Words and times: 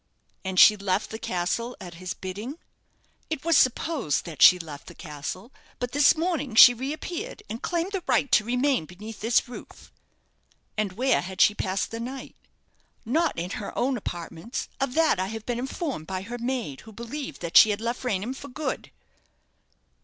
"And 0.43 0.59
she 0.59 0.75
left 0.75 1.11
the 1.11 1.19
castle 1.19 1.77
at 1.79 1.93
his 1.93 2.15
bidding?" 2.15 2.57
"It 3.29 3.45
was 3.45 3.55
supposed 3.55 4.25
that 4.25 4.41
she 4.41 4.57
left 4.57 4.87
the 4.87 4.95
castle; 4.95 5.51
but 5.77 5.91
this 5.91 6.17
morning 6.17 6.55
she 6.55 6.73
reappeared, 6.73 7.43
and 7.51 7.61
claimed 7.61 7.91
the 7.91 8.01
right 8.07 8.31
to 8.31 8.43
remain 8.43 8.85
beneath 8.85 9.19
this 9.21 9.47
roof." 9.47 9.93
"And 10.75 10.93
where 10.93 11.21
had 11.21 11.39
she 11.39 11.53
passed 11.53 11.91
the 11.91 11.99
night?" 11.99 12.35
"Not 13.05 13.37
in 13.37 13.51
her 13.61 13.77
own 13.77 13.95
apartments. 13.95 14.69
Of 14.79 14.95
that 14.95 15.19
I 15.19 15.27
have 15.27 15.45
been 15.45 15.59
informed 15.59 16.07
by 16.07 16.23
her 16.23 16.39
maid, 16.39 16.81
who 16.81 16.91
believed 16.91 17.39
that 17.41 17.55
she 17.55 17.69
had 17.69 17.79
left 17.79 18.03
Raynham 18.03 18.33
for 18.33 18.47
good." 18.47 18.89